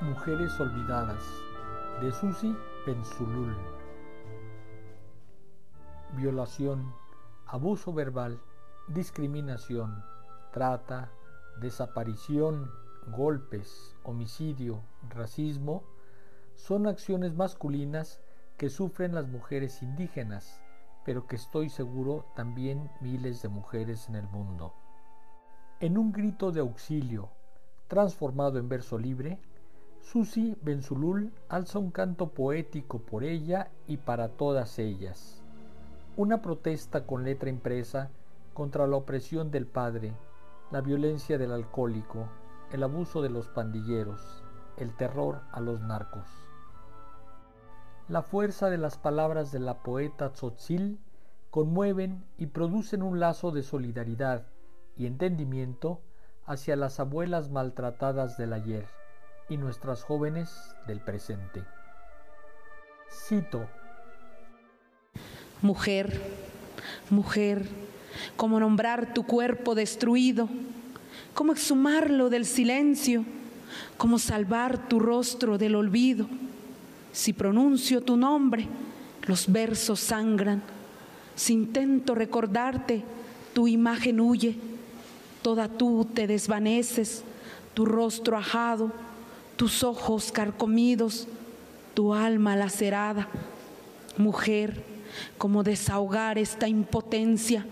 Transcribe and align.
Mujeres 0.00 0.60
Olvidadas 0.60 1.24
de 2.00 2.12
Susi 2.12 2.56
Pensulul. 2.84 3.56
Violación, 6.12 6.94
abuso 7.46 7.92
verbal, 7.92 8.40
discriminación, 8.86 10.04
trata, 10.52 11.10
desaparición, 11.60 12.70
golpes, 13.08 13.96
homicidio, 14.04 14.84
racismo, 15.10 15.82
son 16.54 16.86
acciones 16.86 17.34
masculinas 17.34 18.20
que 18.56 18.70
sufren 18.70 19.16
las 19.16 19.26
mujeres 19.26 19.82
indígenas, 19.82 20.62
pero 21.04 21.26
que 21.26 21.34
estoy 21.34 21.70
seguro 21.70 22.24
también 22.36 22.88
miles 23.00 23.42
de 23.42 23.48
mujeres 23.48 24.08
en 24.08 24.14
el 24.14 24.28
mundo. 24.28 24.74
En 25.80 25.98
un 25.98 26.12
grito 26.12 26.52
de 26.52 26.60
auxilio, 26.60 27.30
transformado 27.88 28.60
en 28.60 28.68
verso 28.68 28.96
libre, 28.96 29.40
Susi 30.00 30.56
Benzulul 30.62 31.30
alza 31.48 31.78
un 31.78 31.90
canto 31.90 32.28
poético 32.28 32.98
por 32.98 33.24
ella 33.24 33.70
y 33.86 33.98
para 33.98 34.28
todas 34.28 34.78
ellas. 34.78 35.42
Una 36.16 36.40
protesta 36.40 37.04
con 37.04 37.24
letra 37.24 37.50
impresa 37.50 38.10
contra 38.54 38.86
la 38.86 38.96
opresión 38.96 39.50
del 39.50 39.66
padre, 39.66 40.14
la 40.70 40.80
violencia 40.80 41.36
del 41.36 41.52
alcohólico, 41.52 42.26
el 42.72 42.82
abuso 42.82 43.20
de 43.20 43.28
los 43.28 43.48
pandilleros, 43.48 44.42
el 44.78 44.96
terror 44.96 45.42
a 45.52 45.60
los 45.60 45.80
narcos. 45.82 46.26
La 48.08 48.22
fuerza 48.22 48.70
de 48.70 48.78
las 48.78 48.96
palabras 48.96 49.52
de 49.52 49.60
la 49.60 49.82
poeta 49.82 50.32
Tzotzil 50.32 50.98
conmueven 51.50 52.24
y 52.38 52.46
producen 52.46 53.02
un 53.02 53.20
lazo 53.20 53.50
de 53.50 53.62
solidaridad 53.62 54.46
y 54.96 55.06
entendimiento 55.06 56.00
hacia 56.46 56.76
las 56.76 56.98
abuelas 56.98 57.50
maltratadas 57.50 58.38
del 58.38 58.54
ayer 58.54 58.97
y 59.48 59.56
nuestras 59.56 60.02
jóvenes 60.02 60.74
del 60.86 61.00
presente. 61.00 61.64
Cito. 63.10 63.68
Mujer, 65.62 66.20
mujer, 67.10 67.66
cómo 68.36 68.60
nombrar 68.60 69.12
tu 69.12 69.24
cuerpo 69.24 69.74
destruido, 69.74 70.48
cómo 71.34 71.52
exhumarlo 71.52 72.30
del 72.30 72.46
silencio, 72.46 73.24
cómo 73.96 74.18
salvar 74.18 74.88
tu 74.88 75.00
rostro 75.00 75.58
del 75.58 75.74
olvido 75.74 76.28
si 77.12 77.32
pronuncio 77.32 78.00
tu 78.00 78.16
nombre, 78.16 78.68
los 79.26 79.50
versos 79.50 79.98
sangran. 79.98 80.62
Si 81.34 81.52
intento 81.52 82.14
recordarte, 82.14 83.02
tu 83.52 83.66
imagen 83.66 84.20
huye. 84.20 84.56
Toda 85.42 85.68
tú 85.68 86.04
te 86.04 86.26
desvaneces, 86.28 87.24
tu 87.74 87.84
rostro 87.84 88.36
ajado, 88.36 88.92
tus 89.58 89.82
ojos 89.82 90.30
carcomidos, 90.30 91.26
tu 91.92 92.14
alma 92.14 92.54
lacerada. 92.54 93.28
Mujer, 94.16 94.84
como 95.36 95.64
desahogar 95.64 96.38
esta 96.38 96.68
impotencia, 96.68 97.66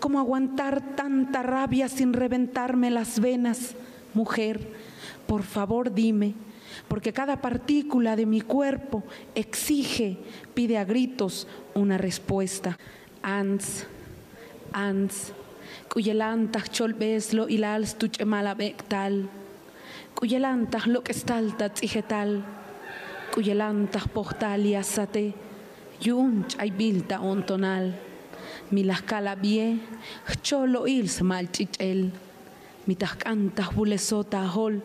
como 0.00 0.18
aguantar 0.18 0.96
tanta 0.96 1.42
rabia 1.42 1.90
sin 1.90 2.14
reventarme 2.14 2.90
las 2.90 3.20
venas. 3.20 3.74
Mujer, 4.14 4.72
por 5.26 5.42
favor 5.42 5.92
dime, 5.92 6.32
porque 6.88 7.12
cada 7.12 7.42
partícula 7.42 8.16
de 8.16 8.24
mi 8.24 8.40
cuerpo 8.40 9.04
exige, 9.34 10.16
pide 10.54 10.78
a 10.78 10.84
gritos 10.84 11.46
una 11.74 11.98
respuesta. 11.98 12.78
Ans, 13.22 13.84
ans, 14.72 15.32
cuyelantah 15.92 16.64
cholbeslo 16.70 17.50
ilals 17.50 17.96
tuchemala 17.96 18.56
bektal, 20.12 20.14
cuyelantah 20.14 20.86
lo 20.86 21.02
que 21.02 21.12
estalta 21.12 21.68
tzigetal, 21.68 22.42
cuyelantah 23.32 24.08
portalia 24.12 24.82
sate, 24.82 25.34
yunch 26.00 26.56
ay 26.58 26.70
bilta 26.70 27.20
ontonal, 27.20 27.94
milascala 28.70 29.34
bie, 29.34 29.78
cholo 30.42 30.86
ils 30.86 31.22
malchichel, 31.22 32.10
mitahcantah 32.86 33.72
bulesota 33.74 34.46
hol, 34.54 34.80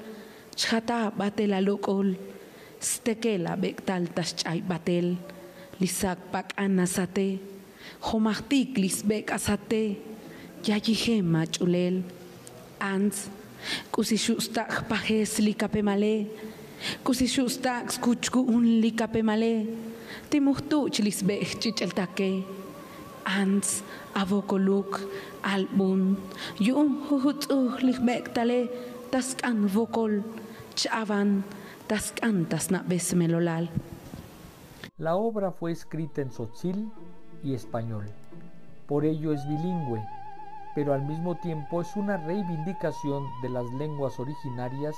chata 0.55 1.11
batel 1.11 1.53
alukol 1.53 2.15
stekela 2.79 3.55
bektaltas 3.55 4.35
chay 4.35 4.61
batel. 4.61 5.17
Lisak 5.79 6.17
pak 6.31 6.53
anasate 6.57 7.39
homahtik 8.01 8.77
lisbek 8.77 9.31
asate 9.31 9.97
yayihema 10.63 11.45
chulel. 11.45 12.01
Ans 12.79 13.29
kusishustak 13.91 14.88
pajes 14.90 15.40
likapemale 15.40 16.28
kusishustak 17.03 17.91
skuchku 17.91 18.40
un 18.56 18.66
likapemale 18.81 19.53
timuhtuch 20.29 21.00
lisbek 21.00 21.59
chicheltake 21.62 22.44
ans 23.25 23.84
avokoluk 24.16 24.91
albun 25.44 26.18
yum 26.59 26.90
huhutuh 27.07 27.79
lisbek 27.88 28.34
tale 28.35 28.59
taskan 29.12 29.68
vokol 29.68 30.24
la 35.00 35.16
obra 35.16 35.51
fue 35.51 35.72
escrita 35.72 36.22
en 36.22 36.29
tzotzil 36.29 36.91
y 37.44 37.56
español, 37.56 38.06
por 38.88 39.03
ello 39.03 39.34
es 39.34 39.47
bilingüe, 39.47 40.03
pero 40.77 40.93
al 40.93 41.01
mismo 41.01 41.33
tiempo 41.33 41.81
es 41.81 41.95
una 41.95 42.17
reivindicación 42.17 43.25
de 43.41 43.49
las 43.49 43.65
lenguas 43.73 44.19
originarias 44.19 44.95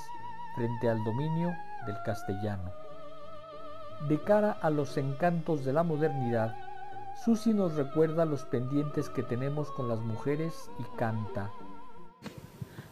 frente 0.54 0.90
al 0.90 1.02
dominio 1.06 1.56
del 1.88 1.96
castellano. 2.06 2.70
De 4.10 4.22
cara 4.22 4.52
a 4.62 4.70
los 4.72 4.98
encantos 4.98 5.64
de 5.64 5.72
la 5.72 5.84
modernidad, 5.84 6.54
Susi 7.24 7.54
nos 7.54 7.76
recuerda 7.76 8.26
los 8.26 8.44
pendientes 8.44 9.08
que 9.08 9.24
tenemos 9.24 9.72
con 9.72 9.88
las 9.88 10.02
mujeres 10.02 10.70
y 10.80 10.98
canta. 10.98 11.50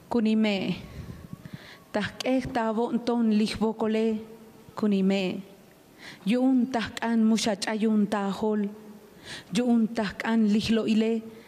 Kunime 0.08 0.78
kunime 4.76 5.44
muxach'ayun 7.18 8.08
tajol 8.08 8.70
yu'un 9.52 9.88
tahk'an 9.90 10.48
lijlo 10.48 10.88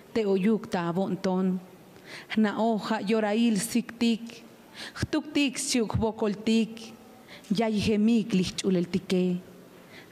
ile 0.10 0.14
te'oyuk 0.14 0.70
tabonton 0.72 1.60
jna'oj 2.36 3.06
yorail 3.08 3.58
siktik 3.58 4.44
jtuktik 5.02 5.58
xiuk 5.58 5.98
bokoltik. 5.98 6.94
Yayjemik 7.58 8.34
lijch'uleltike 8.34 9.42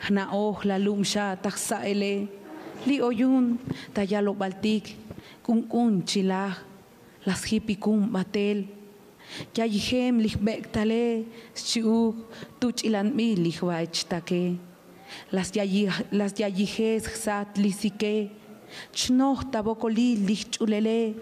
jna'oj 0.08 0.66
lalumxa 0.66 1.36
tajsa'ele 1.44 2.28
li 2.88 3.02
oyun 3.02 3.58
tayalobaltik 3.94 4.96
kunk'un 5.46 6.04
chilaj 6.06 6.54
las 7.26 7.46
jipikun 7.46 8.12
batel. 8.12 8.66
Yayihem 9.58 10.22
lihbektale, 10.24 11.26
shiuk, 11.54 12.16
tuch 12.60 12.86
ilan 12.88 13.12
mi 13.14 13.36
lihwaichtake. 13.36 14.58
Las 15.32 15.52
yayijes 16.40 17.04
xat 17.22 17.58
lisike, 17.58 18.32
chnoh 18.94 19.44
tabokoli 19.52 20.16
lihchulele, 20.28 21.16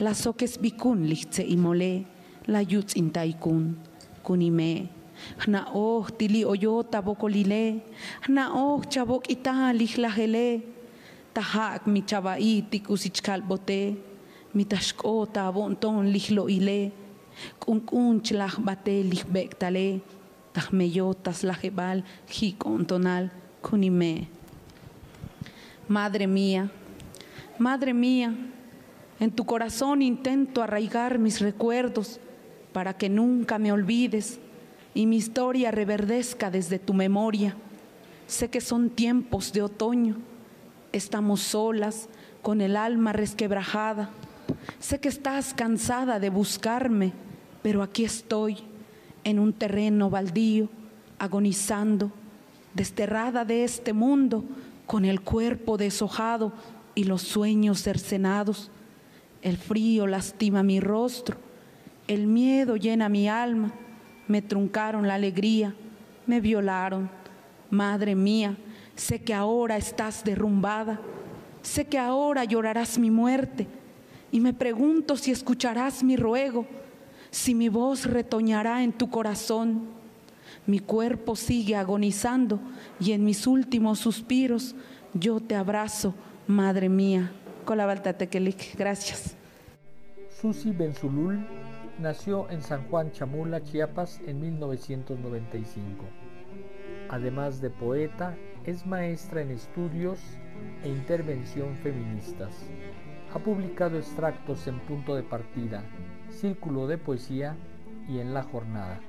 las 0.00 0.26
okes 0.26 0.58
bikun 0.58 1.06
imole, 1.46 2.04
la 2.46 2.60
yutz 2.62 2.96
intaikun, 2.96 3.76
kunime. 4.22 4.88
Hna 5.42 5.66
oh 5.74 6.06
tili 6.18 6.44
oyo 6.44 6.82
tabokolile, 6.82 7.80
hna 8.26 8.52
oh 8.54 8.82
chabok 8.88 9.28
ita 9.28 9.72
lihlahele, 9.72 10.62
tahak 11.34 11.86
mi 11.86 12.02
chabai 12.02 12.62
tikusichkal 12.70 13.42
bote, 13.42 13.96
mi 14.54 14.64
tashko 14.64 15.26
tabonton 15.26 16.06
lihlo 16.12 16.48
ile, 16.48 16.92
Kunkun 17.60 18.20
chlaj 18.20 18.58
bate 18.66 19.04
bektale, 19.32 20.00
tajmeyotas 20.52 21.42
lajebal, 21.44 22.02
jikontonal, 22.26 23.30
kunime. 23.62 24.28
Madre 25.88 26.26
mía, 26.26 26.70
Madre 27.58 27.92
mía, 27.94 28.34
en 29.18 29.30
tu 29.30 29.44
corazón 29.44 30.02
intento 30.02 30.62
arraigar 30.62 31.18
mis 31.18 31.40
recuerdos 31.40 32.20
para 32.72 32.96
que 32.96 33.08
nunca 33.08 33.58
me 33.58 33.72
olvides 33.72 34.38
y 34.94 35.06
mi 35.06 35.16
historia 35.16 35.70
reverdezca 35.70 36.50
desde 36.50 36.78
tu 36.78 36.94
memoria. 36.94 37.56
Sé 38.26 38.48
que 38.48 38.60
son 38.60 38.90
tiempos 38.90 39.52
de 39.52 39.62
otoño, 39.62 40.16
estamos 40.92 41.40
solas, 41.40 42.08
con 42.42 42.60
el 42.60 42.76
alma 42.76 43.12
resquebrajada. 43.12 44.10
Sé 44.78 45.00
que 45.00 45.08
estás 45.08 45.54
cansada 45.54 46.20
de 46.20 46.30
buscarme 46.30 47.12
pero 47.62 47.82
aquí 47.82 48.04
estoy 48.04 48.56
en 49.24 49.38
un 49.38 49.52
terreno 49.52 50.10
baldío, 50.10 50.68
agonizando, 51.18 52.10
desterrada 52.74 53.44
de 53.44 53.64
este 53.64 53.92
mundo, 53.92 54.44
con 54.88 55.04
el 55.04 55.20
cuerpo 55.20 55.76
deshojado 55.76 56.52
y 56.94 57.04
los 57.04 57.22
sueños 57.22 57.82
cercenados. 57.82 58.70
El 59.42 59.58
frío 59.58 60.08
lastima 60.08 60.64
mi 60.64 60.80
rostro, 60.80 61.36
el 62.08 62.26
miedo 62.26 62.74
llena 62.76 63.10
mi 63.10 63.28
alma, 63.28 63.70
me 64.26 64.42
truncaron 64.42 65.06
la 65.06 65.14
alegría, 65.14 65.74
me 66.26 66.40
violaron. 66.40 67.10
Madre 67.70 68.14
mía, 68.14 68.56
sé 68.96 69.22
que 69.22 69.34
ahora 69.34 69.76
estás 69.76 70.24
derrumbada, 70.24 70.98
sé 71.60 71.86
que 71.86 71.98
ahora 71.98 72.44
llorarás 72.44 72.98
mi 72.98 73.10
muerte 73.10 73.66
y 74.32 74.40
me 74.40 74.54
pregunto 74.54 75.16
si 75.16 75.30
escucharás 75.30 76.02
mi 76.02 76.16
ruego, 76.16 76.66
si 77.30 77.54
mi 77.54 77.68
voz 77.68 78.06
retoñará 78.06 78.82
en 78.82 78.94
tu 78.94 79.10
corazón. 79.10 79.97
Mi 80.66 80.78
cuerpo 80.78 81.36
sigue 81.36 81.76
agonizando 81.76 82.60
y 83.00 83.12
en 83.12 83.24
mis 83.24 83.46
últimos 83.46 83.98
suspiros 83.98 84.74
yo 85.14 85.40
te 85.40 85.54
abrazo, 85.54 86.14
madre 86.46 86.88
mía. 86.88 87.32
Colabaltatequelic. 87.64 88.76
Gracias. 88.76 89.36
Susi 90.40 90.70
Benzulul 90.70 91.46
nació 91.98 92.48
en 92.50 92.62
San 92.62 92.88
Juan 92.88 93.10
Chamula, 93.12 93.62
Chiapas, 93.62 94.20
en 94.26 94.40
1995. 94.40 96.04
Además 97.10 97.60
de 97.60 97.70
poeta, 97.70 98.36
es 98.64 98.86
maestra 98.86 99.40
en 99.42 99.50
estudios 99.50 100.20
e 100.84 100.88
intervención 100.88 101.74
feministas. 101.76 102.50
Ha 103.34 103.38
publicado 103.38 103.98
extractos 103.98 104.66
en 104.66 104.78
Punto 104.80 105.14
de 105.14 105.22
Partida, 105.22 105.82
Círculo 106.30 106.86
de 106.86 106.98
Poesía 106.98 107.56
y 108.08 108.18
en 108.20 108.34
La 108.34 108.42
Jornada. 108.42 109.00